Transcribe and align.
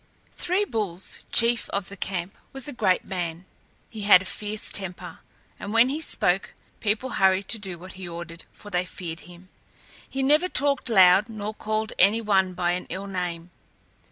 Three 0.33 0.65
Bulls, 0.65 1.25
chief 1.31 1.69
of 1.69 1.89
the 1.89 1.95
camp, 1.95 2.35
was 2.53 2.67
a 2.67 2.73
great 2.73 3.07
man. 3.07 3.45
He 3.91 4.01
had 4.01 4.23
a 4.23 4.25
fierce 4.25 4.71
temper, 4.71 5.19
and 5.59 5.73
when 5.73 5.89
he 5.89 6.01
spoke, 6.01 6.55
people 6.79 7.09
hurried 7.21 7.47
to 7.49 7.59
do 7.59 7.77
what 7.77 7.93
he 7.93 8.07
ordered, 8.09 8.45
for 8.51 8.71
they 8.71 8.83
feared 8.83 9.19
him. 9.29 9.49
He 10.09 10.23
never 10.23 10.49
talked 10.49 10.89
loud 10.89 11.29
nor 11.29 11.53
called 11.53 11.93
any 11.99 12.19
one 12.19 12.55
by 12.55 12.71
an 12.71 12.87
ill 12.89 13.05
name. 13.05 13.51